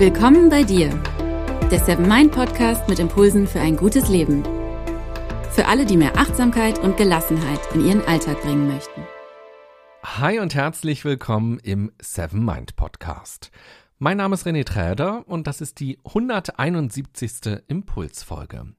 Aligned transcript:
Willkommen 0.00 0.48
bei 0.48 0.62
dir, 0.62 0.88
der 1.70 1.78
Seven 1.78 2.08
Mind 2.08 2.32
Podcast 2.32 2.88
mit 2.88 2.98
Impulsen 2.98 3.46
für 3.46 3.60
ein 3.60 3.76
gutes 3.76 4.08
Leben. 4.08 4.42
Für 5.50 5.66
alle, 5.66 5.84
die 5.84 5.98
mehr 5.98 6.16
Achtsamkeit 6.16 6.78
und 6.78 6.96
Gelassenheit 6.96 7.60
in 7.74 7.84
ihren 7.84 8.00
Alltag 8.06 8.40
bringen 8.40 8.66
möchten. 8.66 9.02
Hi 10.02 10.38
und 10.38 10.54
herzlich 10.54 11.04
willkommen 11.04 11.58
im 11.58 11.92
Seven 12.00 12.42
Mind 12.42 12.76
Podcast. 12.76 13.50
Mein 13.98 14.16
Name 14.16 14.36
ist 14.36 14.46
René 14.46 14.64
Träder 14.64 15.28
und 15.28 15.46
das 15.46 15.60
ist 15.60 15.80
die 15.80 15.98
171. 16.02 17.60
Impulsfolge. 17.68 18.72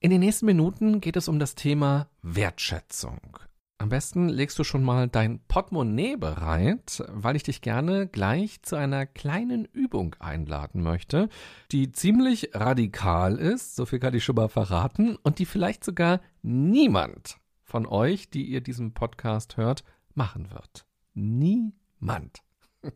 In 0.00 0.10
den 0.10 0.18
nächsten 0.18 0.46
Minuten 0.46 1.00
geht 1.00 1.14
es 1.14 1.28
um 1.28 1.38
das 1.38 1.54
Thema 1.54 2.08
Wertschätzung. 2.20 3.38
Am 3.82 3.88
besten 3.88 4.28
legst 4.28 4.56
du 4.60 4.62
schon 4.62 4.84
mal 4.84 5.08
dein 5.08 5.40
Portemonnaie 5.48 6.14
bereit, 6.14 7.02
weil 7.08 7.34
ich 7.34 7.42
dich 7.42 7.62
gerne 7.62 8.06
gleich 8.06 8.62
zu 8.62 8.76
einer 8.76 9.06
kleinen 9.06 9.64
Übung 9.64 10.14
einladen 10.20 10.84
möchte, 10.84 11.28
die 11.72 11.90
ziemlich 11.90 12.50
radikal 12.54 13.38
ist, 13.38 13.74
so 13.74 13.84
viel 13.84 13.98
kann 13.98 14.14
ich 14.14 14.22
schon 14.22 14.36
mal 14.36 14.48
verraten, 14.48 15.16
und 15.24 15.40
die 15.40 15.46
vielleicht 15.46 15.82
sogar 15.82 16.20
niemand 16.42 17.38
von 17.64 17.84
euch, 17.84 18.30
die 18.30 18.44
ihr 18.44 18.60
diesen 18.60 18.94
Podcast 18.94 19.56
hört, 19.56 19.82
machen 20.14 20.52
wird. 20.52 20.86
Niemand. 21.14 22.38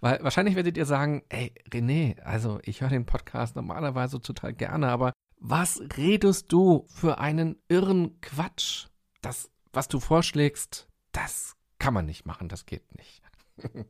Weil 0.00 0.22
wahrscheinlich 0.22 0.54
werdet 0.54 0.76
ihr 0.76 0.86
sagen, 0.86 1.24
ey, 1.28 1.52
René, 1.72 2.20
also 2.20 2.60
ich 2.62 2.82
höre 2.82 2.90
den 2.90 3.04
Podcast 3.04 3.56
normalerweise 3.56 4.20
total 4.20 4.54
gerne, 4.54 4.90
aber 4.90 5.12
was 5.40 5.82
redest 5.96 6.52
du 6.52 6.86
für 6.86 7.18
einen 7.18 7.56
irren 7.66 8.20
Quatsch? 8.20 8.86
Das 9.22 9.50
was 9.72 9.88
du 9.88 10.00
vorschlägst, 10.00 10.88
das 11.12 11.56
kann 11.78 11.94
man 11.94 12.06
nicht 12.06 12.26
machen, 12.26 12.48
das 12.48 12.66
geht 12.66 12.94
nicht. 12.96 13.22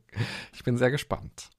ich 0.53 0.63
bin 0.63 0.77
sehr 0.77 0.91
gespannt. 0.91 1.49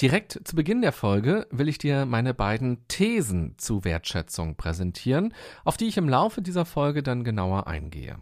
Direkt 0.00 0.40
zu 0.44 0.54
Beginn 0.54 0.82
der 0.82 0.92
Folge 0.92 1.46
will 1.50 1.68
ich 1.68 1.78
dir 1.78 2.04
meine 2.04 2.34
beiden 2.34 2.86
Thesen 2.86 3.56
zu 3.56 3.84
Wertschätzung 3.84 4.56
präsentieren, 4.56 5.32
auf 5.64 5.78
die 5.78 5.86
ich 5.86 5.96
im 5.96 6.08
Laufe 6.08 6.42
dieser 6.42 6.66
Folge 6.66 7.02
dann 7.02 7.24
genauer 7.24 7.66
eingehe. 7.66 8.18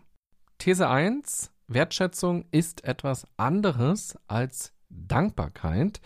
These 0.58 0.88
1. 0.88 1.50
Wertschätzung 1.66 2.44
ist 2.52 2.84
etwas 2.84 3.26
anderes 3.36 4.16
als 4.28 4.72
Dankbarkeit. 4.88 6.00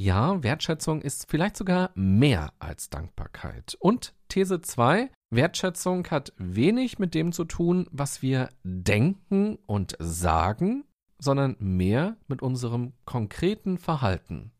Ja, 0.00 0.40
Wertschätzung 0.44 1.02
ist 1.02 1.28
vielleicht 1.28 1.56
sogar 1.56 1.90
mehr 1.96 2.52
als 2.60 2.88
Dankbarkeit. 2.88 3.76
Und 3.80 4.14
These 4.28 4.60
2. 4.60 5.10
Wertschätzung 5.30 6.06
hat 6.06 6.32
wenig 6.36 7.00
mit 7.00 7.14
dem 7.14 7.32
zu 7.32 7.44
tun, 7.44 7.88
was 7.90 8.22
wir 8.22 8.50
denken 8.62 9.58
und 9.66 9.96
sagen, 9.98 10.84
sondern 11.18 11.56
mehr 11.58 12.16
mit 12.28 12.42
unserem 12.42 12.92
konkreten 13.06 13.76
Verhalten. 13.76 14.52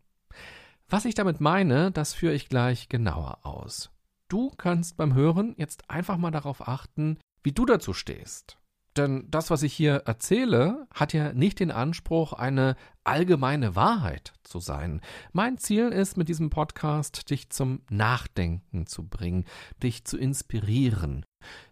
Was 0.89 1.05
ich 1.05 1.15
damit 1.15 1.41
meine, 1.41 1.93
das 1.93 2.15
führe 2.15 2.35
ich 2.35 2.49
gleich 2.49 2.89
genauer 2.89 3.47
aus. 3.47 3.93
Du 4.27 4.51
kannst 4.51 4.97
beim 4.97 5.15
Hören 5.15 5.55
jetzt 5.57 5.89
einfach 5.89 6.17
mal 6.17 6.33
darauf 6.33 6.67
achten, 6.67 7.17
wie 7.45 7.53
du 7.53 7.65
dazu 7.65 7.93
stehst. 7.93 8.59
Denn 8.99 9.27
das, 9.31 9.51
was 9.51 9.63
ich 9.63 9.73
hier 9.73 10.03
erzähle, 10.07 10.89
hat 10.93 11.13
ja 11.13 11.33
nicht 11.33 11.61
den 11.61 11.71
Anspruch, 11.71 12.33
eine 12.33 12.75
allgemeine 13.05 13.77
Wahrheit 13.77 14.33
zu 14.43 14.59
sein. 14.59 15.01
Mein 15.33 15.57
Ziel 15.57 15.91
ist 15.91 16.17
mit 16.17 16.29
diesem 16.29 16.51
Podcast, 16.51 17.31
dich 17.31 17.49
zum 17.49 17.81
Nachdenken 17.89 18.89
zu 18.89 19.07
bringen, 19.07 19.45
dich 19.85 20.05
zu 20.05 20.19
inspirieren. 20.19 21.25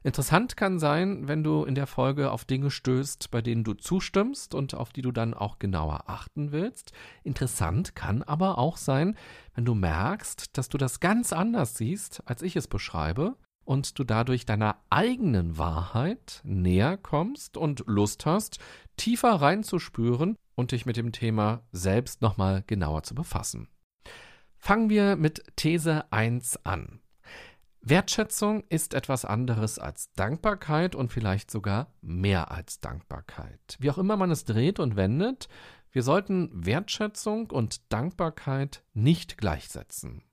Interessant 0.04 0.56
kann 0.56 0.78
sein, 0.78 1.26
wenn 1.26 1.42
du 1.42 1.64
in 1.64 1.74
der 1.74 1.88
Folge 1.88 2.30
auf 2.30 2.44
Dinge 2.44 2.70
stößt, 2.70 3.32
bei 3.32 3.42
denen 3.42 3.64
du 3.64 3.74
zustimmst 3.74 4.54
und 4.54 4.74
auf 4.74 4.92
die 4.92 5.02
du 5.02 5.10
dann 5.10 5.34
auch 5.34 5.58
genauer 5.58 6.04
achten 6.06 6.52
willst. 6.52 6.92
Interessant 7.24 7.96
kann 7.96 8.22
aber 8.22 8.56
auch 8.56 8.76
sein, 8.76 9.16
wenn 9.56 9.64
du 9.64 9.74
merkst, 9.74 10.56
dass 10.56 10.68
du 10.68 10.78
das 10.78 11.00
ganz 11.00 11.32
anders 11.32 11.74
siehst, 11.74 12.22
als 12.24 12.42
ich 12.42 12.54
es 12.54 12.68
beschreibe 12.68 13.34
und 13.66 13.98
du 13.98 14.04
dadurch 14.04 14.46
deiner 14.46 14.78
eigenen 14.88 15.58
Wahrheit 15.58 16.40
näher 16.44 16.96
kommst 16.96 17.56
und 17.56 17.84
Lust 17.86 18.24
hast, 18.24 18.58
tiefer 18.96 19.34
reinzuspüren 19.34 20.36
und 20.54 20.72
dich 20.72 20.86
mit 20.86 20.96
dem 20.96 21.12
Thema 21.12 21.62
selbst 21.72 22.22
nochmal 22.22 22.64
genauer 22.66 23.02
zu 23.02 23.14
befassen. 23.14 23.68
Fangen 24.56 24.88
wir 24.88 25.16
mit 25.16 25.44
These 25.56 26.10
1 26.10 26.64
an. 26.64 27.00
Wertschätzung 27.88 28.64
ist 28.68 28.94
etwas 28.94 29.24
anderes 29.24 29.78
als 29.78 30.12
Dankbarkeit 30.14 30.96
und 30.96 31.12
vielleicht 31.12 31.52
sogar 31.52 31.92
mehr 32.00 32.50
als 32.50 32.80
Dankbarkeit. 32.80 33.76
Wie 33.78 33.90
auch 33.90 33.98
immer 33.98 34.16
man 34.16 34.32
es 34.32 34.44
dreht 34.44 34.80
und 34.80 34.96
wendet, 34.96 35.48
wir 35.92 36.02
sollten 36.02 36.50
Wertschätzung 36.52 37.50
und 37.50 37.92
Dankbarkeit 37.92 38.82
nicht 38.92 39.38
gleichsetzen. 39.38 40.25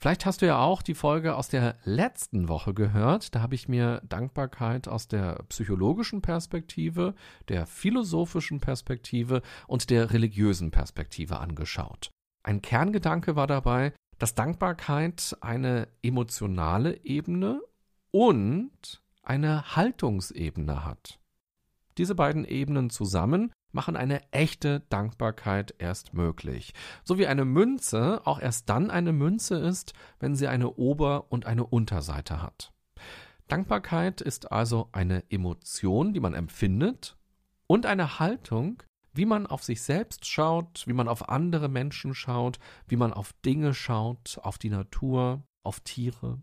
Vielleicht 0.00 0.26
hast 0.26 0.42
du 0.42 0.46
ja 0.46 0.60
auch 0.60 0.82
die 0.82 0.94
Folge 0.94 1.34
aus 1.34 1.48
der 1.48 1.76
letzten 1.82 2.48
Woche 2.48 2.72
gehört. 2.72 3.34
Da 3.34 3.40
habe 3.40 3.56
ich 3.56 3.68
mir 3.68 4.00
Dankbarkeit 4.08 4.86
aus 4.86 5.08
der 5.08 5.42
psychologischen 5.48 6.22
Perspektive, 6.22 7.14
der 7.48 7.66
philosophischen 7.66 8.60
Perspektive 8.60 9.42
und 9.66 9.90
der 9.90 10.12
religiösen 10.12 10.70
Perspektive 10.70 11.40
angeschaut. 11.40 12.10
Ein 12.44 12.62
Kerngedanke 12.62 13.34
war 13.34 13.48
dabei, 13.48 13.92
dass 14.18 14.36
Dankbarkeit 14.36 15.36
eine 15.40 15.88
emotionale 16.02 17.04
Ebene 17.04 17.60
und 18.12 19.02
eine 19.22 19.74
Haltungsebene 19.74 20.84
hat. 20.84 21.18
Diese 21.98 22.14
beiden 22.14 22.44
Ebenen 22.44 22.90
zusammen 22.90 23.50
machen 23.72 23.96
eine 23.96 24.22
echte 24.32 24.80
Dankbarkeit 24.88 25.74
erst 25.78 26.14
möglich. 26.14 26.72
So 27.02 27.18
wie 27.18 27.26
eine 27.26 27.44
Münze 27.44 28.22
auch 28.24 28.40
erst 28.40 28.68
dann 28.68 28.90
eine 28.90 29.12
Münze 29.12 29.56
ist, 29.58 29.92
wenn 30.20 30.36
sie 30.36 30.46
eine 30.46 30.74
Ober- 30.74 31.30
und 31.30 31.44
eine 31.44 31.66
Unterseite 31.66 32.40
hat. 32.40 32.72
Dankbarkeit 33.48 34.20
ist 34.20 34.52
also 34.52 34.88
eine 34.92 35.24
Emotion, 35.30 36.14
die 36.14 36.20
man 36.20 36.34
empfindet 36.34 37.16
und 37.66 37.84
eine 37.84 38.20
Haltung, 38.20 38.82
wie 39.12 39.26
man 39.26 39.46
auf 39.46 39.64
sich 39.64 39.82
selbst 39.82 40.24
schaut, 40.26 40.84
wie 40.86 40.92
man 40.92 41.08
auf 41.08 41.28
andere 41.28 41.68
Menschen 41.68 42.14
schaut, 42.14 42.60
wie 42.86 42.96
man 42.96 43.12
auf 43.12 43.32
Dinge 43.44 43.74
schaut, 43.74 44.38
auf 44.42 44.58
die 44.58 44.70
Natur, 44.70 45.42
auf 45.64 45.80
Tiere. 45.80 46.40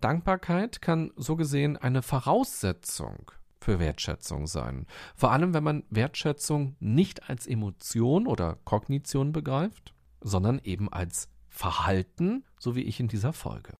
Dankbarkeit 0.00 0.80
kann 0.80 1.10
so 1.16 1.34
gesehen 1.34 1.76
eine 1.76 2.02
Voraussetzung 2.02 3.32
für 3.64 3.78
Wertschätzung 3.78 4.46
sein. 4.46 4.86
Vor 5.16 5.32
allem, 5.32 5.54
wenn 5.54 5.64
man 5.64 5.84
Wertschätzung 5.90 6.76
nicht 6.80 7.28
als 7.28 7.46
Emotion 7.46 8.26
oder 8.26 8.58
Kognition 8.64 9.32
begreift, 9.32 9.94
sondern 10.20 10.60
eben 10.62 10.92
als 10.92 11.28
Verhalten, 11.48 12.44
so 12.58 12.76
wie 12.76 12.82
ich 12.82 13.00
in 13.00 13.08
dieser 13.08 13.32
Folge. 13.32 13.72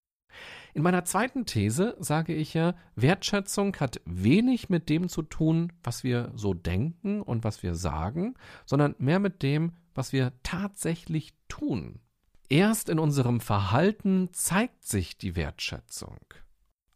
In 0.72 0.82
meiner 0.82 1.04
zweiten 1.04 1.46
These 1.46 1.96
sage 2.00 2.34
ich 2.34 2.54
ja, 2.54 2.74
Wertschätzung 2.96 3.76
hat 3.76 4.00
wenig 4.04 4.68
mit 4.68 4.88
dem 4.88 5.08
zu 5.08 5.22
tun, 5.22 5.72
was 5.82 6.02
wir 6.02 6.32
so 6.34 6.54
denken 6.54 7.22
und 7.22 7.44
was 7.44 7.62
wir 7.62 7.74
sagen, 7.74 8.34
sondern 8.66 8.96
mehr 8.98 9.20
mit 9.20 9.42
dem, 9.42 9.72
was 9.94 10.12
wir 10.12 10.32
tatsächlich 10.42 11.34
tun. 11.48 12.00
Erst 12.48 12.88
in 12.88 12.98
unserem 12.98 13.40
Verhalten 13.40 14.30
zeigt 14.32 14.84
sich 14.84 15.16
die 15.16 15.36
Wertschätzung. 15.36 16.18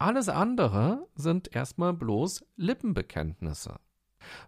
Alles 0.01 0.29
andere 0.29 1.09
sind 1.17 1.57
erstmal 1.57 1.93
bloß 1.93 2.45
Lippenbekenntnisse. 2.55 3.81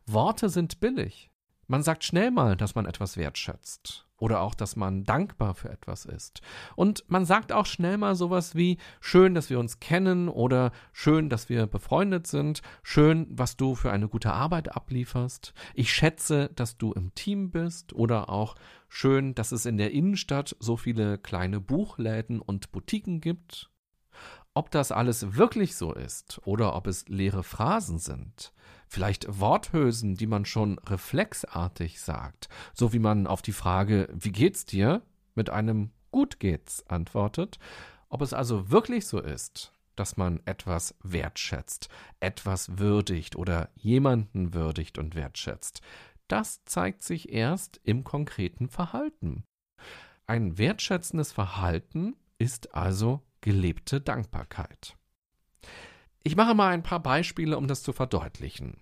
Worte 0.07 0.49
sind 0.49 0.79
billig. 0.79 1.29
Man 1.67 1.83
sagt 1.83 2.05
schnell 2.05 2.31
mal, 2.31 2.57
dass 2.57 2.77
man 2.77 2.87
etwas 2.87 3.17
wertschätzt 3.17 4.07
oder 4.17 4.43
auch, 4.43 4.55
dass 4.55 4.77
man 4.77 5.03
dankbar 5.03 5.57
für 5.57 5.71
etwas 5.71 6.05
ist. 6.05 6.41
Und 6.77 7.05
man 7.09 7.25
sagt 7.25 7.53
auch 7.53 7.67
schnell 7.67 7.99
mal 7.99 8.15
sowas 8.15 8.55
wie 8.55 8.79
schön, 9.01 9.35
dass 9.35 9.51
wir 9.51 9.59
uns 9.59 9.81
kennen 9.81 10.29
oder 10.29 10.71
schön, 10.93 11.29
dass 11.29 11.49
wir 11.49 11.67
befreundet 11.67 12.29
sind, 12.29 12.63
schön, 12.85 13.27
was 13.31 13.57
du 13.57 13.75
für 13.75 13.91
eine 13.91 14.09
gute 14.09 14.33
Arbeit 14.33 14.77
ablieferst. 14.77 15.53
Ich 15.75 15.93
schätze, 15.93 16.51
dass 16.55 16.77
du 16.77 16.93
im 16.93 17.13
Team 17.17 17.51
bist 17.51 17.93
oder 17.93 18.29
auch 18.29 18.55
schön, 18.89 19.35
dass 19.35 19.51
es 19.51 19.67
in 19.67 19.79
der 19.79 19.91
Innenstadt 19.91 20.55
so 20.61 20.77
viele 20.77 21.19
kleine 21.19 21.61
Buchläden 21.61 22.41
und 22.41 22.71
Boutiquen 22.71 23.21
gibt 23.21 23.71
ob 24.55 24.71
das 24.71 24.93
alles 24.93 25.37
wirklich 25.37 25.77
so 25.77 25.93
ist 25.93 26.41
oder 26.45 26.75
ob 26.75 26.87
es 26.87 27.09
leere 27.09 27.43
Phrasen 27.43 27.99
sind, 27.99 28.53
vielleicht 28.89 29.41
Worthülsen, 29.41 30.17
die 30.17 30.27
man 30.27 30.45
schon 30.45 30.79
reflexartig 30.81 32.01
sagt, 32.01 32.49
so 32.75 32.93
wie 32.93 32.99
man 32.99 33.27
auf 33.27 33.43
die 33.43 33.53
Frage 33.53 34.09
Wie 34.13 34.33
geht's 34.33 34.65
dir? 34.65 35.03
mit 35.35 35.49
einem 35.49 35.91
Gut 36.11 36.41
geht's 36.41 36.85
antwortet, 36.89 37.59
ob 38.09 38.21
es 38.21 38.33
also 38.33 38.71
wirklich 38.71 39.07
so 39.07 39.21
ist, 39.21 39.73
dass 39.95 40.17
man 40.17 40.41
etwas 40.45 40.97
wertschätzt, 41.03 41.89
etwas 42.19 42.79
würdigt 42.79 43.37
oder 43.37 43.71
jemanden 43.77 44.53
würdigt 44.53 44.99
und 44.99 45.15
wertschätzt, 45.15 45.83
das 46.27 46.65
zeigt 46.65 47.03
sich 47.03 47.33
erst 47.33 47.81
im 47.85 48.03
konkreten 48.03 48.69
Verhalten. 48.69 49.45
Ein 50.27 50.59
wertschätzendes 50.59 51.33
Verhalten 51.33 52.17
ist 52.39 52.75
also 52.75 53.23
gelebte 53.41 54.01
Dankbarkeit. 54.01 54.97
Ich 56.23 56.37
mache 56.37 56.55
mal 56.55 56.69
ein 56.69 56.83
paar 56.83 57.01
Beispiele, 57.01 57.57
um 57.57 57.67
das 57.67 57.83
zu 57.83 57.93
verdeutlichen. 57.93 58.77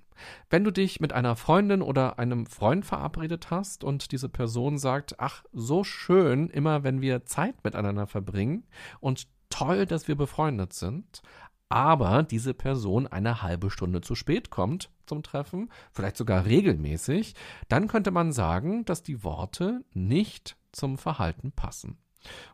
Wenn 0.50 0.64
du 0.64 0.72
dich 0.72 1.00
mit 1.00 1.12
einer 1.12 1.36
Freundin 1.36 1.82
oder 1.82 2.18
einem 2.18 2.46
Freund 2.46 2.84
verabredet 2.84 3.50
hast 3.50 3.84
und 3.84 4.10
diese 4.10 4.28
Person 4.28 4.78
sagt, 4.78 5.20
ach, 5.20 5.44
so 5.52 5.84
schön, 5.84 6.50
immer 6.50 6.82
wenn 6.82 7.00
wir 7.00 7.24
Zeit 7.24 7.62
miteinander 7.62 8.08
verbringen 8.08 8.66
und 8.98 9.28
toll, 9.50 9.86
dass 9.86 10.08
wir 10.08 10.16
befreundet 10.16 10.72
sind, 10.72 11.22
aber 11.68 12.24
diese 12.24 12.54
Person 12.54 13.06
eine 13.06 13.42
halbe 13.42 13.70
Stunde 13.70 14.00
zu 14.00 14.14
spät 14.14 14.50
kommt 14.50 14.90
zum 15.06 15.22
Treffen, 15.22 15.70
vielleicht 15.92 16.16
sogar 16.16 16.46
regelmäßig, 16.46 17.34
dann 17.68 17.86
könnte 17.86 18.10
man 18.10 18.32
sagen, 18.32 18.84
dass 18.84 19.02
die 19.02 19.22
Worte 19.22 19.84
nicht 19.92 20.56
zum 20.72 20.98
Verhalten 20.98 21.52
passen 21.52 21.98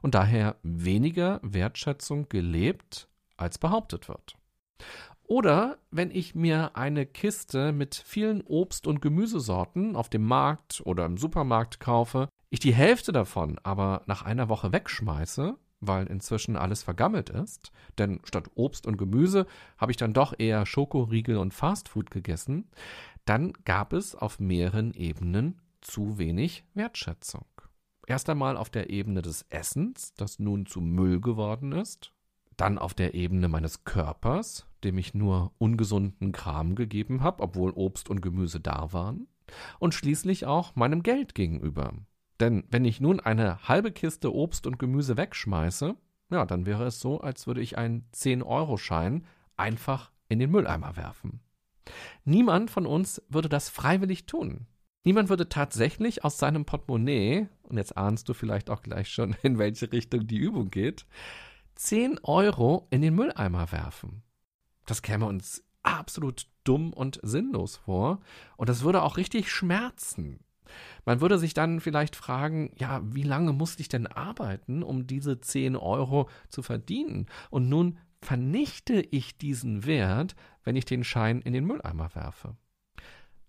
und 0.03 0.15
daher 0.15 0.57
weniger 0.63 1.41
Wertschätzung 1.43 2.29
gelebt 2.29 3.09
als 3.37 3.59
behauptet 3.59 4.09
wird. 4.09 4.37
Oder 5.27 5.79
wenn 5.91 6.11
ich 6.11 6.35
mir 6.35 6.77
eine 6.77 7.07
Kiste 7.07 7.73
mit 7.73 7.95
vielen 7.95 8.43
Obst- 8.43 8.87
und 8.87 9.01
Gemüsesorten 9.01 9.97
auf 9.97 10.11
dem 10.11 10.25
Markt 10.25 10.83
oder 10.85 11.07
im 11.07 11.17
Supermarkt 11.17 11.81
kaufe, 11.81 12.29
ich 12.51 12.61
die 12.61 12.75
Hälfte 12.75 13.11
davon 13.11 13.59
aber 13.63 14.03
nach 14.07 14.23
einer 14.23 14.49
Woche 14.49 14.73
wegschmeiße, 14.73 15.57
weil 15.81 16.07
inzwischen 16.07 16.57
alles 16.57 16.83
vergammelt 16.83 17.31
ist, 17.31 17.73
denn 17.99 18.21
statt 18.25 18.51
Obst 18.55 18.87
und 18.87 18.97
Gemüse 18.97 19.47
habe 19.79 19.93
ich 19.93 19.97
dann 19.97 20.13
doch 20.13 20.35
eher 20.39 20.67
Schokoriegel 20.67 21.39
und 21.39 21.55
Fastfood 21.55 22.11
gegessen, 22.11 22.69
dann 23.25 23.53
gab 23.65 23.93
es 23.93 24.15
auf 24.15 24.39
mehreren 24.39 24.93
Ebenen 24.93 25.61
zu 25.81 26.19
wenig 26.19 26.65
Wertschätzung. 26.75 27.47
Erst 28.07 28.29
einmal 28.29 28.57
auf 28.57 28.71
der 28.71 28.91
Ebene 28.91 29.23
des 29.23 29.47
Essens, 29.49 30.15
das 30.15 30.39
nun 30.39 30.67
zu 30.67 30.81
Müll 30.81 31.21
geworden 31.21 31.73
ist, 31.73 32.13
dann 32.57 32.79
auf 32.79 32.95
der 32.95 33.15
Ebene 33.15 33.49
meines 33.49 33.85
Körpers, 33.85 34.67
dem 34.85 34.99
ich 34.99 35.15
nur 35.15 35.53
ungesunden 35.59 36.33
Kram 36.33 36.75
gegeben 36.75 37.23
habe, 37.23 37.43
obwohl 37.43 37.73
Obst 37.73 38.11
und 38.11 38.21
Gemüse 38.21 38.61
da 38.61 38.93
waren, 38.93 39.27
und 39.79 39.95
schließlich 39.95 40.47
auch 40.47 40.77
meinem 40.77 41.03
Geld 41.03 41.35
gegenüber. 41.35 41.95
Denn 42.41 42.65
wenn 42.71 42.85
ich 42.85 43.01
nun 43.01 43.21
eine 43.21 43.67
halbe 43.69 43.93
Kiste 43.93 44.35
Obst 44.35 44.67
und 44.67 44.79
Gemüse 44.79 45.17
wegschmeiße, 45.17 45.97
ja, 46.31 46.47
dann 46.47 46.67
wäre 46.67 46.85
es 46.85 47.01
so, 47.01 47.21
als 47.21 47.47
würde 47.47 47.61
ich 47.61 47.79
einen 47.79 48.09
10-Euro-Schein 48.13 49.25
einfach 49.57 50.11
in 50.29 50.39
den 50.39 50.51
Mülleimer 50.51 50.97
werfen. 50.97 51.41
Niemand 52.25 52.71
von 52.71 52.87
uns 52.87 53.23
würde 53.29 53.49
das 53.49 53.69
freiwillig 53.69 54.27
tun. 54.27 54.67
Niemand 55.05 55.29
würde 55.29 55.49
tatsächlich 55.49 56.25
aus 56.25 56.39
seinem 56.39 56.65
Portemonnaie, 56.65 57.49
und 57.63 57.77
jetzt 57.77 57.97
ahnst 57.97 58.29
du 58.29 58.35
vielleicht 58.35 58.71
auch 58.71 58.83
gleich 58.83 59.09
schon, 59.11 59.37
in 59.43 59.59
welche 59.59 59.93
Richtung 59.93 60.27
die 60.27 60.39
Übung 60.39 60.71
geht, 60.71 61.07
10 61.77 62.21
Euro 62.23 62.87
in 62.91 63.03
den 63.03 63.15
Mülleimer 63.15 63.71
werfen. 63.71 64.23
Das 64.87 65.03
käme 65.03 65.27
uns 65.27 65.63
absolut 65.83 66.47
dumm 66.65 66.93
und 66.93 67.21
sinnlos 67.23 67.77
vor. 67.77 68.21
Und 68.57 68.69
das 68.69 68.83
würde 68.83 69.03
auch 69.03 69.17
richtig 69.17 69.51
schmerzen. 69.51 70.41
Man 71.05 71.21
würde 71.21 71.39
sich 71.39 71.53
dann 71.53 71.81
vielleicht 71.81 72.17
fragen, 72.17 72.73
ja, 72.79 73.03
wie 73.05 73.23
lange 73.23 73.53
musste 73.53 73.83
ich 73.83 73.89
denn 73.89 74.07
arbeiten, 74.07 74.83
um 74.83 75.07
diese 75.07 75.41
10 75.41 75.77
Euro 75.77 76.29
zu 76.49 76.63
verdienen? 76.63 77.27
Und 77.51 77.69
nun 77.69 77.99
vernichte 78.23 79.01
ich 79.11 79.37
diesen 79.37 79.85
Wert, 79.85 80.35
wenn 80.63 80.77
ich 80.77 80.87
den 80.87 81.05
Schein 81.05 81.43
in 81.43 81.53
den 81.53 81.67
Mülleimer 81.67 82.15
werfe. 82.15 82.57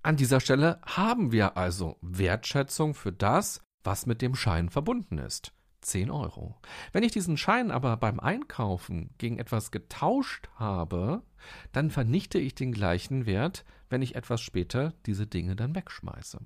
An 0.05 0.17
dieser 0.17 0.39
Stelle 0.39 0.79
haben 0.85 1.31
wir 1.31 1.57
also 1.57 1.97
Wertschätzung 1.99 2.93
für 2.93 3.11
das, 3.11 3.63
was 3.83 4.05
mit 4.05 4.21
dem 4.21 4.35
Schein 4.35 4.69
verbunden 4.69 5.17
ist. 5.17 5.51
10 5.81 6.11
Euro. 6.11 6.61
Wenn 6.91 7.01
ich 7.01 7.11
diesen 7.11 7.37
Schein 7.37 7.71
aber 7.71 7.97
beim 7.97 8.19
Einkaufen 8.19 9.09
gegen 9.17 9.39
etwas 9.39 9.71
getauscht 9.71 10.47
habe, 10.57 11.23
dann 11.71 11.89
vernichte 11.89 12.37
ich 12.37 12.53
den 12.53 12.71
gleichen 12.71 13.25
Wert, 13.25 13.65
wenn 13.89 14.03
ich 14.03 14.13
etwas 14.13 14.41
später 14.41 14.93
diese 15.07 15.25
Dinge 15.25 15.55
dann 15.55 15.73
wegschmeiße. 15.73 16.37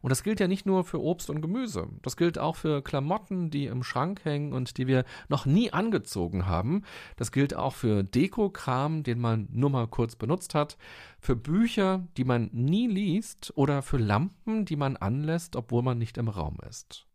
Und 0.00 0.10
das 0.10 0.22
gilt 0.22 0.40
ja 0.40 0.48
nicht 0.48 0.66
nur 0.66 0.84
für 0.84 1.00
Obst 1.00 1.30
und 1.30 1.40
Gemüse. 1.40 1.88
Das 2.02 2.16
gilt 2.16 2.38
auch 2.38 2.56
für 2.56 2.82
Klamotten, 2.82 3.50
die 3.50 3.66
im 3.66 3.82
Schrank 3.82 4.24
hängen 4.24 4.52
und 4.52 4.76
die 4.78 4.86
wir 4.86 5.04
noch 5.28 5.46
nie 5.46 5.72
angezogen 5.72 6.46
haben. 6.46 6.82
Das 7.16 7.32
gilt 7.32 7.54
auch 7.54 7.74
für 7.74 8.02
Dekokram, 8.02 9.02
den 9.02 9.18
man 9.18 9.48
nur 9.52 9.70
mal 9.70 9.88
kurz 9.88 10.16
benutzt 10.16 10.54
hat. 10.54 10.76
Für 11.20 11.36
Bücher, 11.36 12.06
die 12.16 12.24
man 12.24 12.50
nie 12.52 12.86
liest. 12.86 13.52
Oder 13.56 13.82
für 13.82 13.98
Lampen, 13.98 14.64
die 14.64 14.76
man 14.76 14.96
anlässt, 14.96 15.56
obwohl 15.56 15.82
man 15.82 15.98
nicht 15.98 16.18
im 16.18 16.28
Raum 16.28 16.58
ist. 16.68 17.06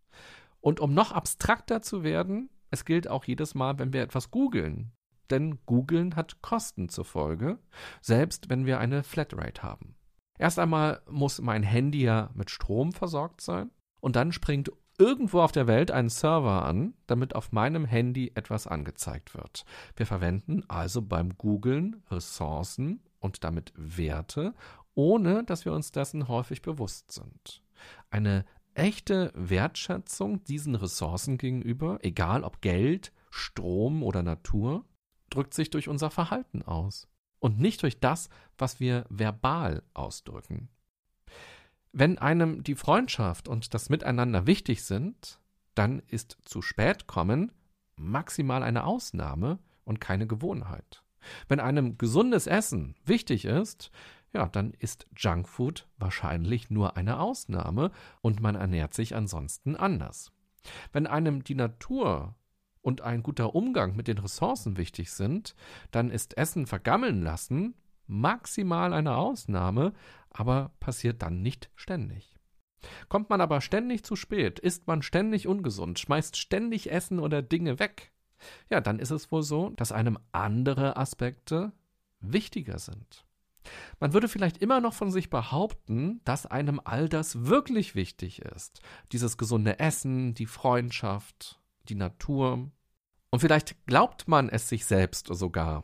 Und 0.60 0.80
um 0.80 0.94
noch 0.94 1.12
abstrakter 1.12 1.82
zu 1.82 2.04
werden, 2.04 2.50
es 2.70 2.86
gilt 2.86 3.08
auch 3.08 3.26
jedes 3.26 3.56
Mal, 3.56 3.80
wenn 3.80 3.94
wir 3.94 4.02
etwas 4.02 4.32
googeln. 4.32 4.92
Denn 5.30 5.60
googeln 5.66 6.16
hat 6.16 6.42
Kosten 6.42 6.90
zur 6.90 7.06
Folge, 7.06 7.58
selbst 8.02 8.50
wenn 8.50 8.66
wir 8.66 8.80
eine 8.80 9.04
Flatrate 9.04 9.64
haben. 9.64 9.96
Erst 10.42 10.58
einmal 10.58 11.04
muss 11.08 11.40
mein 11.40 11.62
Handy 11.62 12.02
ja 12.02 12.32
mit 12.34 12.50
Strom 12.50 12.94
versorgt 12.94 13.42
sein 13.42 13.70
und 14.00 14.16
dann 14.16 14.32
springt 14.32 14.72
irgendwo 14.98 15.40
auf 15.40 15.52
der 15.52 15.68
Welt 15.68 15.92
ein 15.92 16.10
Server 16.10 16.66
an, 16.66 16.96
damit 17.06 17.36
auf 17.36 17.52
meinem 17.52 17.86
Handy 17.86 18.32
etwas 18.34 18.66
angezeigt 18.66 19.36
wird. 19.36 19.66
Wir 19.96 20.08
verwenden 20.08 20.64
also 20.68 21.04
beim 21.04 21.38
Googlen 21.38 22.02
Ressourcen 22.10 23.04
und 23.20 23.44
damit 23.44 23.72
Werte, 23.76 24.56
ohne 24.96 25.44
dass 25.44 25.64
wir 25.64 25.74
uns 25.74 25.92
dessen 25.92 26.28
häufig 26.28 26.64
bewusst 26.64 27.12
sind. 27.12 27.62
Eine 28.10 28.44
echte 28.74 29.32
Wertschätzung 29.36 30.44
diesen 30.46 30.74
Ressourcen 30.74 31.38
gegenüber, 31.38 32.00
egal 32.02 32.44
ob 32.44 32.62
Geld, 32.62 33.14
Strom 33.30 34.02
oder 34.02 34.24
Natur, 34.24 34.86
drückt 35.30 35.54
sich 35.54 35.70
durch 35.70 35.88
unser 35.88 36.10
Verhalten 36.10 36.64
aus 36.64 37.11
und 37.42 37.60
nicht 37.60 37.84
durch 37.84 38.00
das, 38.00 38.30
was 38.58 38.80
wir 38.80 39.06
verbal 39.10 39.84
ausdrücken. 39.94 40.70
Wenn 41.92 42.18
einem 42.18 42.64
die 42.64 42.76
Freundschaft 42.76 43.50
und 43.50 43.74
das 43.74 43.90
Miteinander 43.90 44.48
wichtig 44.48 44.84
sind, 44.84 45.40
dann 45.76 46.00
ist 46.08 46.38
zu 46.46 46.62
spät 46.62 47.08
kommen 47.08 47.52
maximal 47.98 48.64
eine 48.64 48.86
Ausnahme 48.86 49.60
und 49.84 50.02
keine 50.02 50.28
Gewohnheit. 50.28 51.04
Wenn 51.48 51.60
einem 51.60 51.98
gesundes 51.98 52.48
Essen 52.48 52.96
wichtig 53.06 53.46
ist, 53.46 53.92
ja, 54.34 54.48
dann 54.48 54.72
ist 54.72 55.08
Junkfood 55.16 55.88
wahrscheinlich 55.98 56.70
nur 56.70 56.98
eine 56.98 57.20
Ausnahme 57.20 57.92
und 58.22 58.40
man 58.42 58.56
ernährt 58.56 58.94
sich 58.94 59.16
ansonsten 59.16 59.76
anders. 59.76 60.32
Wenn 60.94 61.06
einem 61.06 61.44
die 61.44 61.56
Natur 61.56 62.36
und 62.82 63.02
ein 63.02 63.24
guter 63.24 63.56
Umgang 63.56 63.96
mit 63.96 64.08
den 64.08 64.18
Ressourcen 64.18 64.78
wichtig 64.78 65.12
sind, 65.12 65.56
dann 65.92 66.10
ist 66.10 66.38
Essen 66.38 66.66
vergammeln 66.68 67.22
lassen 67.22 67.76
maximal 68.12 68.94
eine 68.94 69.16
Ausnahme, 69.16 69.94
aber 70.30 70.72
passiert 70.80 71.22
dann 71.22 71.42
nicht 71.42 71.70
ständig. 71.76 72.36
Kommt 73.10 73.30
man 73.30 73.42
aber 73.42 73.62
ständig 73.62 74.04
zu 74.04 74.16
spät, 74.16 74.60
isst 74.60 74.88
man 74.88 75.02
ständig 75.02 75.48
ungesund, 75.48 75.98
schmeißt 75.98 76.36
ständig 76.36 76.92
Essen 76.92 77.20
oder 77.20 77.42
Dinge 77.42 77.80
weg, 77.80 78.12
ja, 78.70 78.82
dann 78.82 79.00
ist 79.00 79.12
es 79.12 79.32
wohl 79.32 79.44
so, 79.44 79.70
dass 79.70 79.92
einem 79.92 80.18
andere 80.32 80.98
Aspekte 80.98 81.72
wichtiger 82.20 82.80
sind. 82.80 83.26
Man 84.00 84.14
würde 84.14 84.28
vielleicht 84.28 84.58
immer 84.58 84.82
noch 84.82 84.96
von 84.96 85.12
sich 85.12 85.30
behaupten, 85.30 86.22
dass 86.26 86.48
einem 86.48 86.82
all 86.84 87.08
das 87.08 87.46
wirklich 87.46 87.94
wichtig 87.94 88.42
ist. 88.42 88.82
Dieses 89.12 89.38
gesunde 89.38 89.80
Essen, 89.80 90.34
die 90.34 90.48
Freundschaft, 90.48 91.61
die 91.90 91.96
Natur. 91.96 92.72
Und 93.30 93.40
vielleicht 93.40 93.86
glaubt 93.86 94.28
man 94.28 94.50
es 94.50 94.70
sich 94.70 94.86
selbst 94.86 95.28
sogar. 95.28 95.84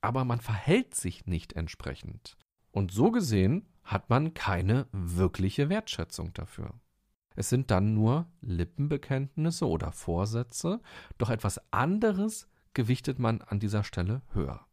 Aber 0.00 0.24
man 0.24 0.40
verhält 0.40 0.94
sich 0.94 1.26
nicht 1.26 1.54
entsprechend. 1.54 2.36
Und 2.70 2.92
so 2.92 3.10
gesehen 3.10 3.66
hat 3.82 4.10
man 4.10 4.34
keine 4.34 4.86
wirkliche 4.92 5.68
Wertschätzung 5.68 6.32
dafür. 6.34 6.74
Es 7.34 7.48
sind 7.48 7.70
dann 7.70 7.94
nur 7.94 8.26
Lippenbekenntnisse 8.40 9.66
oder 9.66 9.92
Vorsätze, 9.92 10.80
doch 11.18 11.30
etwas 11.30 11.60
anderes 11.72 12.48
gewichtet 12.74 13.18
man 13.18 13.40
an 13.42 13.60
dieser 13.60 13.84
Stelle 13.84 14.22
höher. 14.32 14.66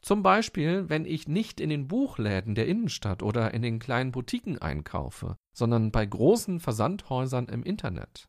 Zum 0.00 0.22
Beispiel, 0.22 0.88
wenn 0.88 1.04
ich 1.04 1.28
nicht 1.28 1.60
in 1.60 1.70
den 1.70 1.88
Buchläden 1.88 2.54
der 2.54 2.66
Innenstadt 2.66 3.22
oder 3.22 3.52
in 3.52 3.62
den 3.62 3.78
kleinen 3.78 4.12
Boutiquen 4.12 4.58
einkaufe, 4.58 5.36
sondern 5.52 5.90
bei 5.90 6.06
großen 6.06 6.60
Versandhäusern 6.60 7.46
im 7.46 7.62
Internet. 7.62 8.28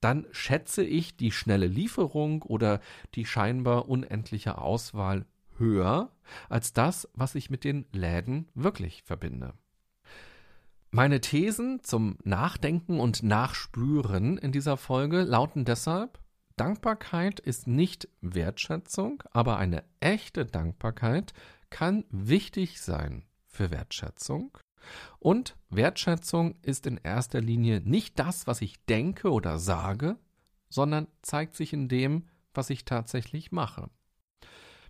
Dann 0.00 0.26
schätze 0.30 0.82
ich 0.82 1.16
die 1.16 1.32
schnelle 1.32 1.66
Lieferung 1.66 2.42
oder 2.42 2.80
die 3.14 3.26
scheinbar 3.26 3.88
unendliche 3.88 4.58
Auswahl 4.58 5.26
höher 5.58 6.10
als 6.48 6.72
das, 6.72 7.08
was 7.14 7.34
ich 7.34 7.50
mit 7.50 7.64
den 7.64 7.86
Läden 7.92 8.48
wirklich 8.54 9.02
verbinde. 9.02 9.54
Meine 10.90 11.20
Thesen 11.20 11.84
zum 11.84 12.16
Nachdenken 12.24 12.98
und 12.98 13.22
Nachspüren 13.22 14.38
in 14.38 14.50
dieser 14.50 14.76
Folge 14.76 15.22
lauten 15.22 15.64
deshalb 15.64 16.18
Dankbarkeit 16.56 17.40
ist 17.40 17.66
nicht 17.66 18.08
Wertschätzung, 18.20 19.22
aber 19.30 19.56
eine 19.56 19.82
echte 20.00 20.44
Dankbarkeit 20.44 21.32
kann 21.70 22.04
wichtig 22.10 22.82
sein 22.82 23.24
für 23.46 23.70
Wertschätzung. 23.70 24.58
Und 25.18 25.56
Wertschätzung 25.68 26.56
ist 26.62 26.86
in 26.86 26.96
erster 26.96 27.40
Linie 27.40 27.80
nicht 27.84 28.18
das, 28.18 28.46
was 28.46 28.62
ich 28.62 28.84
denke 28.86 29.30
oder 29.30 29.58
sage, 29.58 30.16
sondern 30.68 31.08
zeigt 31.22 31.56
sich 31.56 31.72
in 31.72 31.88
dem, 31.88 32.26
was 32.54 32.70
ich 32.70 32.84
tatsächlich 32.84 33.52
mache. 33.52 33.90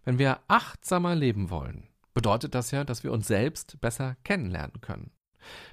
Wenn 0.04 0.18
wir 0.18 0.40
achtsamer 0.48 1.14
leben 1.14 1.50
wollen, 1.50 1.88
bedeutet 2.14 2.54
das 2.54 2.70
ja, 2.70 2.84
dass 2.84 3.04
wir 3.04 3.12
uns 3.12 3.26
selbst 3.26 3.80
besser 3.80 4.16
kennenlernen 4.24 4.80
können. 4.80 5.10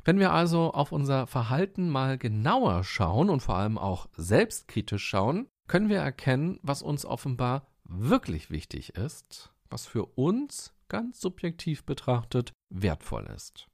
Wenn 0.03 0.19
wir 0.19 0.31
also 0.31 0.71
auf 0.74 0.91
unser 0.91 1.27
Verhalten 1.27 1.89
mal 1.89 2.17
genauer 2.17 2.83
schauen 2.83 3.29
und 3.29 3.41
vor 3.41 3.55
allem 3.55 3.77
auch 3.77 4.07
selbstkritisch 4.15 5.05
schauen, 5.05 5.47
können 5.67 5.89
wir 5.89 6.00
erkennen, 6.00 6.59
was 6.62 6.81
uns 6.81 7.05
offenbar 7.05 7.67
wirklich 7.83 8.50
wichtig 8.50 8.95
ist, 8.95 9.53
was 9.69 9.86
für 9.86 10.05
uns 10.05 10.74
ganz 10.88 11.19
subjektiv 11.19 11.86
betrachtet 11.86 12.53
wertvoll 12.69 13.29
ist. 13.36 13.67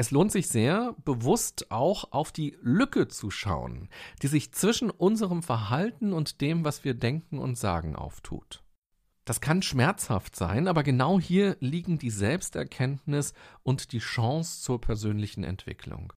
Es 0.00 0.12
lohnt 0.12 0.32
sich 0.32 0.48
sehr, 0.48 0.96
bewusst 1.04 1.70
auch 1.70 2.12
auf 2.12 2.32
die 2.32 2.56
Lücke 2.62 3.08
zu 3.08 3.30
schauen, 3.30 3.90
die 4.22 4.28
sich 4.28 4.50
zwischen 4.50 4.88
unserem 4.88 5.42
Verhalten 5.42 6.14
und 6.14 6.40
dem, 6.40 6.64
was 6.64 6.84
wir 6.84 6.94
denken 6.94 7.38
und 7.38 7.58
sagen, 7.58 7.96
auftut. 7.96 8.62
Das 9.26 9.42
kann 9.42 9.60
schmerzhaft 9.60 10.36
sein, 10.36 10.68
aber 10.68 10.84
genau 10.84 11.20
hier 11.20 11.58
liegen 11.60 11.98
die 11.98 12.08
Selbsterkenntnis 12.08 13.34
und 13.62 13.92
die 13.92 13.98
Chance 13.98 14.62
zur 14.62 14.80
persönlichen 14.80 15.44
Entwicklung. 15.44 16.14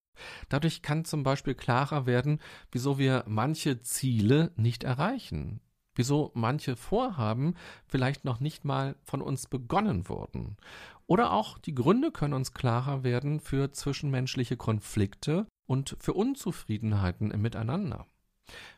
Dadurch 0.47 0.81
kann 0.81 1.03
zum 1.03 1.23
Beispiel 1.23 1.53
klarer 1.53 2.05
werden, 2.05 2.39
wieso 2.71 2.97
wir 2.97 3.25
manche 3.27 3.81
Ziele 3.81 4.53
nicht 4.55 4.85
erreichen, 4.85 5.59
wieso 5.95 6.31
manche 6.33 6.75
Vorhaben 6.75 7.55
vielleicht 7.85 8.25
noch 8.25 8.39
nicht 8.39 8.65
mal 8.65 8.95
von 9.03 9.21
uns 9.21 9.47
begonnen 9.47 10.09
wurden. 10.09 10.57
Oder 11.05 11.33
auch 11.33 11.57
die 11.57 11.75
Gründe 11.75 12.11
können 12.11 12.33
uns 12.33 12.53
klarer 12.53 13.03
werden 13.03 13.39
für 13.39 13.71
zwischenmenschliche 13.71 14.57
Konflikte 14.57 15.47
und 15.65 15.97
für 15.99 16.13
Unzufriedenheiten 16.13 17.31
im 17.31 17.41
Miteinander. 17.41 18.07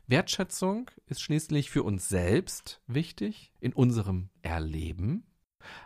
Wertschätzung 0.06 0.90
ist 1.06 1.20
schließlich 1.20 1.70
für 1.70 1.82
uns 1.82 2.08
selbst 2.08 2.80
wichtig 2.86 3.52
in 3.60 3.72
unserem 3.72 4.30
Erleben, 4.42 5.24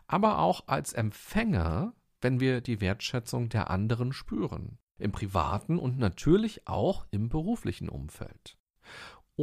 aber 0.07 0.39
auch 0.39 0.69
als 0.69 0.93
Empfänger, 0.93 1.95
wenn 2.21 2.41
wir 2.41 2.61
die 2.61 2.81
Wertschätzung 2.81 3.49
der 3.49 3.71
anderen 3.71 4.13
spüren, 4.13 4.79
im 4.99 5.13
privaten 5.13 5.79
und 5.79 5.99
natürlich 5.99 6.69
auch 6.69 7.07
im 7.11 7.29
beruflichen 7.29 7.89
Umfeld. 7.89 8.59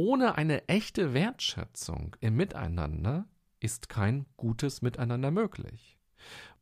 Ohne 0.00 0.38
eine 0.38 0.68
echte 0.68 1.12
Wertschätzung 1.12 2.14
im 2.20 2.36
Miteinander 2.36 3.26
ist 3.58 3.88
kein 3.88 4.26
gutes 4.36 4.80
Miteinander 4.80 5.32
möglich. 5.32 5.98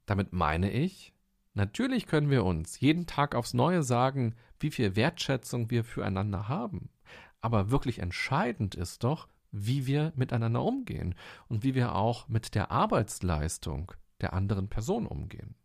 Damit 0.07 0.33
meine 0.33 0.71
ich, 0.71 1.12
natürlich 1.52 2.07
können 2.07 2.31
wir 2.31 2.47
uns 2.47 2.81
jeden 2.81 3.07
Tag 3.07 3.35
aufs 3.35 3.52
Neue 3.52 3.83
sagen, 3.83 4.37
wie 4.59 4.71
viel 4.71 4.97
Wertschätzung 4.97 5.71
wir 5.71 5.85
füreinander 5.85 6.49
haben. 6.49 6.88
Aber 7.43 7.71
wirklich 7.71 7.99
entscheidend 7.99 8.75
ist 8.75 9.05
doch, 9.05 9.28
wie 9.50 9.87
wir 9.87 10.14
miteinander 10.16 10.62
umgehen 10.62 11.14
und 11.47 11.62
wie 11.62 11.75
wir 11.75 11.95
auch 11.95 12.28
mit 12.28 12.55
der 12.55 12.71
Arbeitsleistung 12.71 13.93
der 14.23 14.33
anderen 14.33 14.71
Person 14.71 15.07
umgehen. 15.07 15.57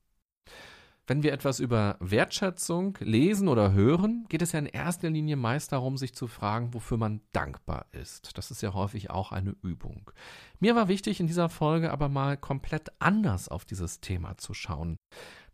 Wenn 1.11 1.23
wir 1.23 1.33
etwas 1.33 1.59
über 1.59 1.97
Wertschätzung 1.99 2.97
lesen 3.01 3.49
oder 3.49 3.73
hören, 3.73 4.25
geht 4.29 4.41
es 4.41 4.53
ja 4.53 4.59
in 4.59 4.65
erster 4.65 5.09
Linie 5.09 5.35
meist 5.35 5.73
darum, 5.73 5.97
sich 5.97 6.15
zu 6.15 6.25
fragen, 6.25 6.73
wofür 6.73 6.95
man 6.95 7.19
dankbar 7.33 7.87
ist. 7.91 8.37
Das 8.37 8.49
ist 8.49 8.61
ja 8.61 8.73
häufig 8.73 9.09
auch 9.09 9.33
eine 9.33 9.53
Übung. 9.61 10.09
Mir 10.61 10.73
war 10.73 10.87
wichtig, 10.87 11.19
in 11.19 11.27
dieser 11.27 11.49
Folge 11.49 11.91
aber 11.91 12.07
mal 12.07 12.37
komplett 12.37 12.93
anders 12.99 13.49
auf 13.49 13.65
dieses 13.65 13.99
Thema 13.99 14.37
zu 14.37 14.53
schauen. 14.53 14.95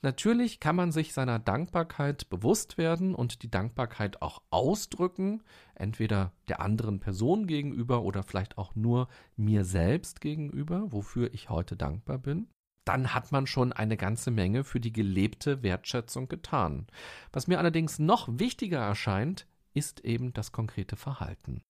Natürlich 0.04 0.60
kann 0.60 0.76
man 0.76 0.92
sich 0.92 1.14
seiner 1.14 1.40
Dankbarkeit 1.40 2.30
bewusst 2.30 2.78
werden 2.78 3.16
und 3.16 3.42
die 3.42 3.50
Dankbarkeit 3.50 4.22
auch 4.22 4.44
ausdrücken, 4.52 5.42
entweder 5.74 6.34
der 6.50 6.62
anderen 6.62 7.00
Person 7.00 7.48
gegenüber 7.48 8.04
oder 8.04 8.22
vielleicht 8.22 8.60
auch 8.60 8.76
nur 8.76 9.08
mir 9.36 9.66
selbst 9.66 10.22
gegenüber, 10.22 10.92
wofür 10.92 11.34
ich 11.34 11.50
heute 11.50 11.76
dankbar 11.76 12.20
bin 12.20 12.48
dann 12.88 13.14
hat 13.14 13.32
man 13.32 13.48
schon 13.48 13.74
eine 13.74 13.98
ganze 13.98 14.32
Menge 14.32 14.64
für 14.64 14.80
die 14.80 14.94
gelebte 14.94 15.62
Wertschätzung 15.64 16.28
getan. 16.28 16.88
Was 17.32 17.48
mir 17.48 17.60
allerdings 17.60 18.00
noch 18.00 18.28
wichtiger 18.32 18.80
erscheint, 18.80 19.46
ist 19.74 20.00
eben 20.02 20.34
das 20.34 20.52
konkrete 20.52 20.96
Verhalten. 20.96 21.62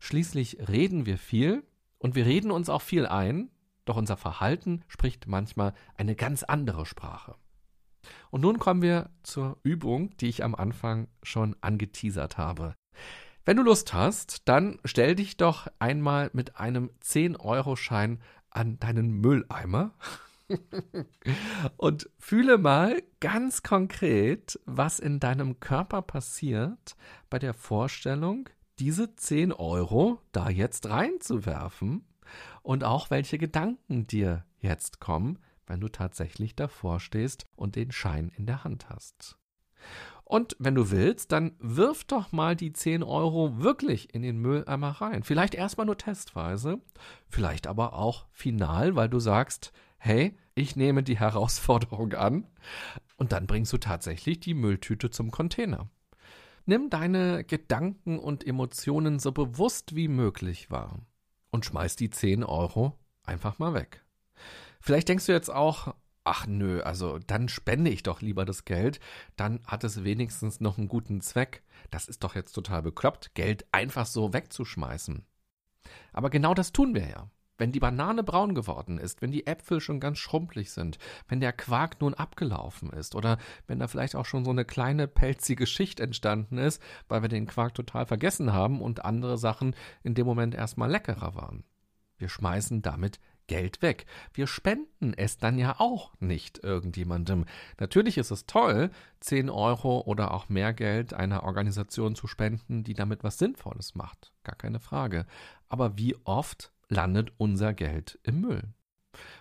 Schließlich 0.00 0.68
reden 0.68 1.06
wir 1.06 1.18
viel 1.18 1.62
und 1.98 2.14
wir 2.14 2.26
reden 2.26 2.50
uns 2.50 2.68
auch 2.68 2.82
viel 2.82 3.06
ein, 3.06 3.50
doch 3.84 3.96
unser 3.96 4.16
Verhalten 4.16 4.82
spricht 4.88 5.26
manchmal 5.26 5.72
eine 5.96 6.16
ganz 6.16 6.42
andere 6.42 6.84
Sprache. 6.84 7.36
Und 8.30 8.40
nun 8.40 8.58
kommen 8.58 8.82
wir 8.82 9.10
zur 9.22 9.58
Übung, 9.62 10.16
die 10.18 10.28
ich 10.28 10.44
am 10.44 10.54
Anfang 10.54 11.08
schon 11.22 11.56
angeteasert 11.60 12.38
habe. 12.38 12.74
Wenn 13.44 13.56
du 13.56 13.62
Lust 13.62 13.94
hast, 13.94 14.48
dann 14.48 14.80
stell 14.84 15.14
dich 15.14 15.36
doch 15.36 15.68
einmal 15.78 16.30
mit 16.32 16.56
einem 16.56 16.90
10-Euro-Schein 17.02 18.20
an 18.50 18.78
deinen 18.80 19.12
Mülleimer 19.12 19.94
und 21.76 22.08
fühle 22.18 22.58
mal 22.58 23.02
ganz 23.20 23.62
konkret, 23.62 24.60
was 24.64 24.98
in 24.98 25.20
deinem 25.20 25.60
Körper 25.60 26.02
passiert 26.02 26.96
bei 27.30 27.38
der 27.38 27.54
Vorstellung, 27.54 28.48
diese 28.78 29.16
10 29.16 29.52
Euro 29.52 30.20
da 30.32 30.48
jetzt 30.48 30.88
reinzuwerfen 30.88 32.04
und 32.62 32.84
auch 32.84 33.10
welche 33.10 33.38
Gedanken 33.38 34.06
dir 34.06 34.44
jetzt 34.58 35.00
kommen, 35.00 35.38
wenn 35.66 35.80
du 35.80 35.88
tatsächlich 35.88 36.54
davor 36.54 37.00
stehst 37.00 37.46
und 37.56 37.76
den 37.76 37.90
Schein 37.90 38.30
in 38.36 38.46
der 38.46 38.64
Hand 38.64 38.88
hast. 38.88 39.38
Und 40.24 40.56
wenn 40.58 40.74
du 40.74 40.90
willst, 40.90 41.30
dann 41.30 41.54
wirf 41.60 42.02
doch 42.02 42.32
mal 42.32 42.56
die 42.56 42.72
10 42.72 43.04
Euro 43.04 43.62
wirklich 43.62 44.12
in 44.12 44.22
den 44.22 44.38
Mülleimer 44.38 44.90
rein. 45.00 45.22
Vielleicht 45.22 45.54
erstmal 45.54 45.86
nur 45.86 45.98
testweise, 45.98 46.80
vielleicht 47.28 47.68
aber 47.68 47.92
auch 47.92 48.26
final, 48.32 48.96
weil 48.96 49.08
du 49.08 49.20
sagst, 49.20 49.72
hey, 49.98 50.36
ich 50.54 50.76
nehme 50.76 51.02
die 51.02 51.18
Herausforderung 51.18 52.14
an 52.14 52.46
und 53.16 53.32
dann 53.32 53.46
bringst 53.46 53.72
du 53.72 53.78
tatsächlich 53.78 54.40
die 54.40 54.54
Mülltüte 54.54 55.10
zum 55.10 55.30
Container. 55.30 55.88
Nimm 56.64 56.90
deine 56.90 57.44
Gedanken 57.44 58.18
und 58.18 58.46
Emotionen 58.46 59.18
so 59.18 59.32
bewusst 59.32 59.94
wie 59.94 60.08
möglich 60.08 60.70
wahr 60.70 61.00
und 61.50 61.64
schmeiß 61.64 61.96
die 61.96 62.10
10 62.10 62.42
Euro 62.42 62.98
einfach 63.22 63.58
mal 63.58 63.74
weg. 63.74 64.04
Vielleicht 64.80 65.08
denkst 65.08 65.26
du 65.26 65.32
jetzt 65.32 65.50
auch, 65.50 65.94
ach 66.24 66.46
nö, 66.46 66.80
also 66.80 67.18
dann 67.18 67.48
spende 67.48 67.90
ich 67.90 68.02
doch 68.02 68.20
lieber 68.20 68.44
das 68.44 68.64
Geld, 68.64 68.98
dann 69.36 69.60
hat 69.66 69.84
es 69.84 70.02
wenigstens 70.02 70.60
noch 70.60 70.76
einen 70.76 70.88
guten 70.88 71.20
Zweck. 71.20 71.62
Das 71.90 72.08
ist 72.08 72.24
doch 72.24 72.34
jetzt 72.34 72.52
total 72.52 72.82
bekloppt, 72.82 73.34
Geld 73.34 73.66
einfach 73.72 74.06
so 74.06 74.32
wegzuschmeißen. 74.32 75.24
Aber 76.12 76.30
genau 76.30 76.52
das 76.52 76.72
tun 76.72 76.94
wir 76.94 77.08
ja. 77.08 77.30
Wenn 77.58 77.72
die 77.72 77.80
Banane 77.80 78.22
braun 78.22 78.54
geworden 78.54 78.98
ist, 78.98 79.22
wenn 79.22 79.30
die 79.30 79.46
Äpfel 79.46 79.80
schon 79.80 80.00
ganz 80.00 80.18
schrumpelig 80.18 80.72
sind, 80.72 80.98
wenn 81.28 81.40
der 81.40 81.52
Quark 81.52 82.00
nun 82.00 82.14
abgelaufen 82.14 82.90
ist 82.90 83.14
oder 83.14 83.38
wenn 83.66 83.78
da 83.78 83.88
vielleicht 83.88 84.16
auch 84.16 84.26
schon 84.26 84.44
so 84.44 84.50
eine 84.50 84.64
kleine 84.64 85.08
pelzige 85.08 85.66
Schicht 85.66 86.00
entstanden 86.00 86.58
ist, 86.58 86.82
weil 87.08 87.22
wir 87.22 87.28
den 87.28 87.46
Quark 87.46 87.74
total 87.74 88.06
vergessen 88.06 88.52
haben 88.52 88.80
und 88.80 89.04
andere 89.04 89.38
Sachen 89.38 89.74
in 90.02 90.14
dem 90.14 90.26
Moment 90.26 90.54
erstmal 90.54 90.90
leckerer 90.90 91.34
waren. 91.34 91.64
Wir 92.18 92.28
schmeißen 92.28 92.82
damit 92.82 93.18
Geld 93.46 93.80
weg. 93.80 94.06
Wir 94.32 94.46
spenden 94.46 95.14
es 95.14 95.38
dann 95.38 95.58
ja 95.58 95.76
auch 95.78 96.12
nicht 96.20 96.62
irgendjemandem. 96.64 97.44
Natürlich 97.78 98.18
ist 98.18 98.30
es 98.30 98.46
toll, 98.46 98.90
10 99.20 99.50
Euro 99.50 100.00
oder 100.00 100.34
auch 100.34 100.48
mehr 100.48 100.72
Geld 100.72 101.14
einer 101.14 101.44
Organisation 101.44 102.16
zu 102.16 102.26
spenden, 102.26 102.82
die 102.82 102.94
damit 102.94 103.22
was 103.22 103.38
Sinnvolles 103.38 103.94
macht. 103.94 104.32
Gar 104.42 104.56
keine 104.56 104.80
Frage. 104.80 105.26
Aber 105.68 105.96
wie 105.96 106.16
oft 106.24 106.72
landet 106.88 107.32
unser 107.38 107.74
Geld 107.74 108.18
im 108.22 108.40
Müll. 108.40 108.62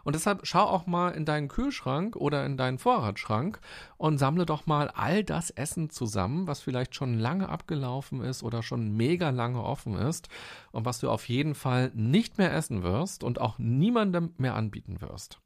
Und 0.04 0.16
deshalb 0.16 0.46
schau 0.46 0.64
auch 0.64 0.86
mal 0.88 1.10
in 1.10 1.25
deinen 1.25 1.48
Kühlschrank 1.48 2.16
oder 2.16 2.46
in 2.46 2.58
deinen 2.58 2.78
Vorratsschrank 2.78 3.60
und 3.98 4.18
sammle 4.18 4.46
doch 4.46 4.66
mal 4.66 4.90
all 4.90 5.24
das 5.24 5.50
Essen 5.50 5.90
zusammen, 5.90 6.48
was 6.48 6.62
vielleicht 6.62 6.96
schon 6.96 7.20
lange 7.20 7.50
abgelaufen 7.50 8.22
ist 8.22 8.44
oder 8.44 8.64
schon 8.64 8.96
mega 8.96 9.30
lange 9.32 9.64
offen 9.64 9.96
ist 9.96 10.30
und 10.72 10.86
was 10.86 11.00
du 11.00 11.10
auf 11.10 11.28
jeden 11.28 11.56
Fall 11.56 11.92
nicht 11.94 12.38
mehr 12.38 12.54
essen 12.54 12.84
wirst 12.84 13.24
und 13.24 13.42
auch 13.42 13.60
niemandem 13.60 14.34
mehr 14.38 14.56
anbieten 14.56 15.02
wirst. 15.02 15.40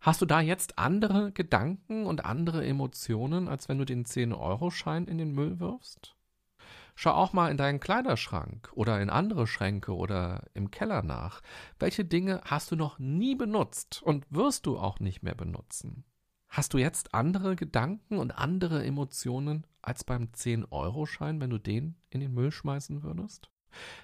Hast 0.00 0.22
du 0.22 0.26
da 0.26 0.40
jetzt 0.40 0.78
andere 0.78 1.32
Gedanken 1.32 2.06
und 2.06 2.24
andere 2.24 2.64
Emotionen, 2.64 3.48
als 3.48 3.68
wenn 3.68 3.78
du 3.78 3.84
den 3.84 4.04
10-Euro-Schein 4.04 5.06
in 5.06 5.18
den 5.18 5.32
Müll 5.32 5.58
wirfst? 5.58 6.15
Schau 6.98 7.12
auch 7.12 7.34
mal 7.34 7.50
in 7.50 7.58
deinen 7.58 7.78
Kleiderschrank 7.78 8.70
oder 8.72 9.00
in 9.02 9.10
andere 9.10 9.46
Schränke 9.46 9.94
oder 9.94 10.44
im 10.54 10.70
Keller 10.70 11.02
nach. 11.02 11.42
Welche 11.78 12.06
Dinge 12.06 12.40
hast 12.44 12.70
du 12.70 12.76
noch 12.76 12.98
nie 12.98 13.34
benutzt 13.34 14.02
und 14.02 14.24
wirst 14.30 14.64
du 14.64 14.78
auch 14.78 14.98
nicht 14.98 15.22
mehr 15.22 15.34
benutzen? 15.34 16.04
Hast 16.48 16.72
du 16.72 16.78
jetzt 16.78 17.12
andere 17.12 17.54
Gedanken 17.54 18.16
und 18.16 18.30
andere 18.38 18.82
Emotionen 18.82 19.66
als 19.82 20.04
beim 20.04 20.28
10-Euro-Schein, 20.34 21.38
wenn 21.38 21.50
du 21.50 21.58
den 21.58 21.96
in 22.08 22.20
den 22.20 22.32
Müll 22.32 22.50
schmeißen 22.50 23.02
würdest? 23.02 23.50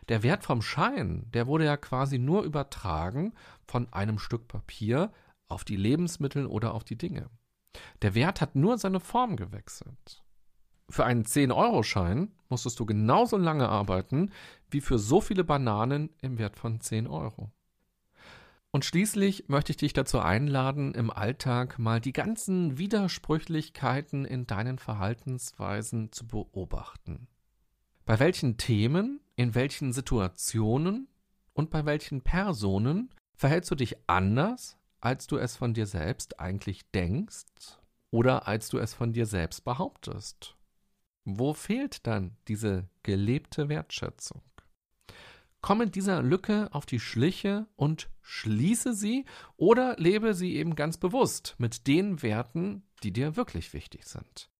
Der 0.08 0.22
Wert 0.22 0.44
vom 0.44 0.60
Schein, 0.60 1.30
der 1.32 1.46
wurde 1.46 1.64
ja 1.64 1.78
quasi 1.78 2.18
nur 2.18 2.42
übertragen 2.42 3.32
von 3.66 3.90
einem 3.92 4.18
Stück 4.18 4.48
Papier 4.48 5.12
auf 5.48 5.64
die 5.64 5.76
Lebensmittel 5.76 6.46
oder 6.46 6.74
auf 6.74 6.84
die 6.84 6.98
Dinge. 6.98 7.30
Der 8.02 8.14
Wert 8.14 8.42
hat 8.42 8.54
nur 8.54 8.76
seine 8.76 9.00
Form 9.00 9.36
gewechselt. 9.36 10.21
Für 10.92 11.06
einen 11.06 11.24
10-Euro-Schein 11.24 12.30
musstest 12.50 12.78
du 12.78 12.84
genauso 12.84 13.38
lange 13.38 13.66
arbeiten 13.66 14.30
wie 14.70 14.82
für 14.82 14.98
so 14.98 15.22
viele 15.22 15.42
Bananen 15.42 16.10
im 16.20 16.36
Wert 16.36 16.58
von 16.58 16.82
10 16.82 17.06
Euro. 17.06 17.50
Und 18.72 18.84
schließlich 18.84 19.48
möchte 19.48 19.72
ich 19.72 19.78
dich 19.78 19.94
dazu 19.94 20.18
einladen, 20.18 20.92
im 20.92 21.08
Alltag 21.10 21.78
mal 21.78 21.98
die 21.98 22.12
ganzen 22.12 22.76
Widersprüchlichkeiten 22.76 24.26
in 24.26 24.46
deinen 24.46 24.78
Verhaltensweisen 24.78 26.12
zu 26.12 26.26
beobachten. 26.26 27.26
Bei 28.04 28.20
welchen 28.20 28.58
Themen, 28.58 29.20
in 29.34 29.54
welchen 29.54 29.94
Situationen 29.94 31.08
und 31.54 31.70
bei 31.70 31.86
welchen 31.86 32.20
Personen 32.20 33.08
verhältst 33.34 33.70
du 33.70 33.76
dich 33.76 33.96
anders, 34.08 34.76
als 35.00 35.26
du 35.26 35.38
es 35.38 35.56
von 35.56 35.72
dir 35.72 35.86
selbst 35.86 36.38
eigentlich 36.38 36.82
denkst 36.90 37.46
oder 38.10 38.46
als 38.46 38.68
du 38.68 38.76
es 38.76 38.92
von 38.92 39.14
dir 39.14 39.24
selbst 39.24 39.64
behauptest? 39.64 40.54
Wo 41.24 41.54
fehlt 41.54 42.06
dann 42.06 42.36
diese 42.48 42.88
gelebte 43.02 43.68
Wertschätzung? 43.68 44.42
Komme 45.60 45.88
dieser 45.88 46.22
Lücke 46.22 46.68
auf 46.72 46.86
die 46.86 46.98
Schliche 46.98 47.68
und 47.76 48.10
schließe 48.20 48.94
sie 48.94 49.24
oder 49.56 49.94
lebe 49.96 50.34
sie 50.34 50.56
eben 50.56 50.74
ganz 50.74 50.96
bewusst 50.96 51.54
mit 51.58 51.86
den 51.86 52.22
Werten, 52.22 52.82
die 53.04 53.12
dir 53.12 53.36
wirklich 53.36 53.72
wichtig 53.72 54.04
sind. 54.04 54.50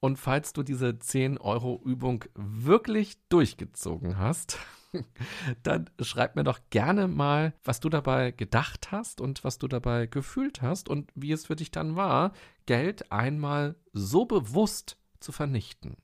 Und 0.00 0.18
falls 0.18 0.52
du 0.52 0.62
diese 0.62 0.88
10-Euro-Übung 0.88 2.26
wirklich 2.34 3.16
durchgezogen 3.30 4.18
hast, 4.18 4.58
dann 5.62 5.88
schreib 6.00 6.36
mir 6.36 6.44
doch 6.44 6.60
gerne 6.68 7.08
mal, 7.08 7.54
was 7.64 7.80
du 7.80 7.88
dabei 7.88 8.30
gedacht 8.30 8.92
hast 8.92 9.22
und 9.22 9.44
was 9.44 9.58
du 9.58 9.66
dabei 9.66 10.06
gefühlt 10.06 10.60
hast 10.60 10.90
und 10.90 11.10
wie 11.14 11.32
es 11.32 11.46
für 11.46 11.56
dich 11.56 11.70
dann 11.70 11.96
war, 11.96 12.32
Geld 12.66 13.10
einmal 13.10 13.76
so 13.94 14.26
bewusst 14.26 14.98
zu 15.24 15.32
vernichten. 15.32 15.96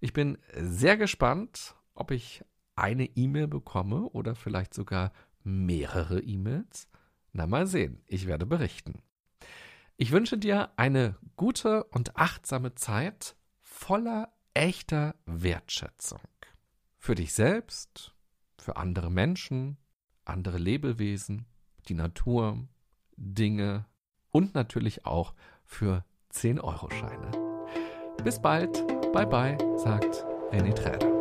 Ich 0.00 0.12
bin 0.12 0.38
sehr 0.56 0.96
gespannt, 0.96 1.76
ob 1.94 2.10
ich 2.10 2.42
eine 2.74 3.04
E-Mail 3.04 3.46
bekomme 3.46 4.08
oder 4.08 4.34
vielleicht 4.34 4.74
sogar 4.74 5.12
mehrere 5.44 6.20
E-Mails. 6.20 6.88
Na 7.32 7.46
mal 7.46 7.66
sehen, 7.66 8.02
ich 8.06 8.26
werde 8.26 8.46
berichten. 8.46 9.02
Ich 9.96 10.12
wünsche 10.12 10.38
dir 10.38 10.70
eine 10.76 11.16
gute 11.36 11.84
und 11.84 12.16
achtsame 12.16 12.74
Zeit 12.74 13.36
voller 13.60 14.32
echter 14.54 15.14
Wertschätzung. 15.26 16.20
Für 16.98 17.14
dich 17.14 17.34
selbst, 17.34 18.14
für 18.58 18.76
andere 18.76 19.10
Menschen, 19.10 19.76
andere 20.24 20.58
Lebewesen, 20.58 21.46
die 21.88 21.94
Natur, 21.94 22.66
Dinge 23.16 23.86
und 24.30 24.54
natürlich 24.54 25.04
auch 25.04 25.34
für 25.64 26.04
10-Euro-Scheine. 26.32 27.39
Bis 28.22 28.38
bald, 28.38 28.86
bye 29.12 29.26
bye, 29.26 29.56
sagt 29.76 30.24
René 30.52 30.74
Träder. 30.74 31.19